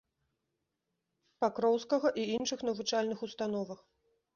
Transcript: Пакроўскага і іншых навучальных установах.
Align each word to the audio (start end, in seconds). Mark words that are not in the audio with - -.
Пакроўскага 1.45 2.07
і 2.25 2.27
іншых 2.39 2.59
навучальных 2.71 3.17
установах. 3.31 3.91